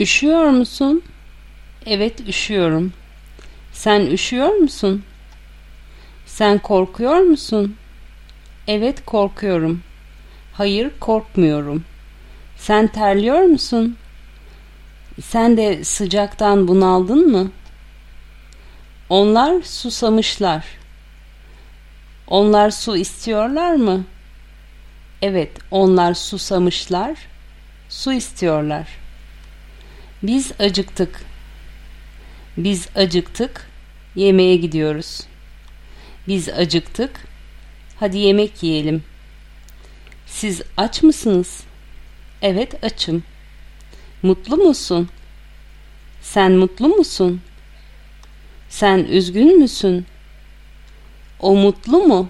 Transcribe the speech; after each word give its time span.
Üşüyor 0.00 0.44
musun? 0.44 1.02
Evet 1.86 2.20
üşüyorum. 2.28 2.92
Sen 3.72 4.00
üşüyor 4.06 4.48
musun? 4.48 5.04
Sen 6.26 6.58
korkuyor 6.58 7.16
musun? 7.18 7.76
Evet 8.66 9.04
korkuyorum. 9.04 9.82
Hayır 10.52 10.90
korkmuyorum. 11.00 11.84
Sen 12.56 12.86
terliyor 12.86 13.38
musun? 13.38 13.96
Sen 15.22 15.56
de 15.56 15.84
sıcaktan 15.84 16.68
bunaldın 16.68 17.30
mı? 17.30 17.50
Onlar 19.08 19.62
susamışlar. 19.62 20.64
Onlar 22.26 22.70
su 22.70 22.96
istiyorlar 22.96 23.74
mı? 23.74 24.04
Evet, 25.22 25.50
onlar 25.70 26.14
susamışlar. 26.14 27.18
Su 27.88 28.12
istiyorlar. 28.12 29.03
Biz 30.26 30.52
acıktık. 30.58 31.24
Biz 32.56 32.88
acıktık. 32.94 33.70
Yemeğe 34.14 34.56
gidiyoruz. 34.56 35.20
Biz 36.28 36.48
acıktık. 36.48 37.26
Hadi 38.00 38.18
yemek 38.18 38.62
yiyelim. 38.62 39.04
Siz 40.26 40.62
aç 40.76 41.02
mısınız? 41.02 41.60
Evet, 42.42 42.84
açım. 42.84 43.22
Mutlu 44.22 44.56
musun? 44.56 45.08
Sen 46.22 46.52
mutlu 46.52 46.88
musun? 46.88 47.40
Sen 48.68 48.98
üzgün 48.98 49.58
müsün? 49.58 50.06
O 51.40 51.56
mutlu 51.56 51.98
mu? 51.98 52.28